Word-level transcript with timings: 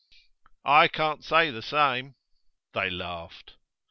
'I 0.65 0.87
can't 0.87 1.23
say 1.23 1.51
the 1.51 1.61
same.' 1.61 2.15
They 2.73 2.89
laughed. 2.89 3.53